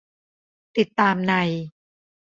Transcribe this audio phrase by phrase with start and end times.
[0.77, 1.33] ติดตามใน